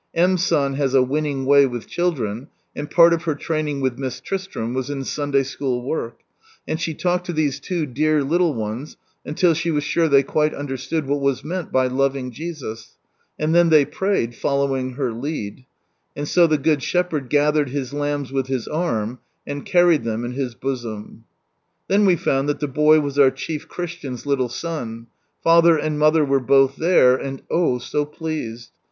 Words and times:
M. 0.15 0.35
San 0.39 0.73
has 0.73 0.95
a 0.95 1.03
winning 1.03 1.45
way 1.45 1.67
with 1.67 1.85
children, 1.85 2.47
and 2.75 2.89
part 2.89 3.13
of 3.13 3.25
her 3.25 3.35
training 3.35 3.81
with 3.81 3.99
Miss 3.99 4.19
Tristram 4.19 4.73
was 4.73 4.89
in 4.89 5.03
Sunday 5.03 5.43
school 5.43 5.83
work; 5.83 6.21
and 6.67 6.81
she 6.81 6.95
talked 6.95 7.27
to 7.27 7.33
these 7.33 7.59
two 7.59 7.85
dear 7.85 8.23
little 8.23 8.55
ones 8.55 8.97
until 9.23 9.53
she 9.53 9.69
was 9.69 9.83
sure 9.83 10.07
they 10.07 10.23
quite 10.23 10.55
understood 10.55 11.05
what 11.05 11.21
was 11.21 11.43
meant 11.43 11.71
by" 11.71 11.85
loving 11.87 12.31
Jesus," 12.31 12.97
And 13.37 13.53
then 13.53 13.69
ihey 13.69 13.91
prayed, 13.91 14.33
following 14.33 14.93
her 14.93 15.11
lead; 15.13 15.67
and 16.15 16.27
so 16.27 16.47
the 16.47 16.57
Good 16.57 16.81
Shepherd 16.81 17.29
gathered 17.29 17.69
His 17.69 17.93
lambs 17.93 18.31
with 18.31 18.47
His 18.47 18.67
arm, 18.67 19.19
and 19.45 19.63
carried 19.67 20.03
them 20.03 20.25
in 20.25 20.31
His 20.31 20.55
bosom. 20.55 21.25
Then 21.87 22.07
we 22.07 22.15
found 22.15 22.49
that 22.49 22.59
the 22.59 22.67
boy 22.67 23.01
was 23.01 23.19
our 23.19 23.29
chief 23.29 23.67
Christian's 23.67 24.23
litde 24.23 24.49
son, 24.49 25.05
Father 25.43 25.77
and 25.77 25.99
mother 25.99 26.25
were 26.25 26.39
both 26.39 26.77
there, 26.77 27.15
and 27.15 27.43
oh! 27.51 27.77
so 27.77 28.03
pleased. 28.03 28.71